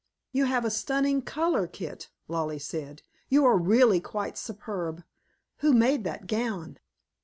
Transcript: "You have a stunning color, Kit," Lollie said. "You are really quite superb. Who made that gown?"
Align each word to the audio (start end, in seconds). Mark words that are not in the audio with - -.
"You 0.31 0.45
have 0.45 0.65
a 0.65 0.71
stunning 0.71 1.21
color, 1.21 1.67
Kit," 1.67 2.09
Lollie 2.27 2.57
said. 2.57 3.03
"You 3.29 3.45
are 3.45 3.55
really 3.55 3.99
quite 4.01 4.35
superb. 4.35 5.03
Who 5.57 5.73
made 5.73 6.05
that 6.05 6.25
gown?" 6.25 6.79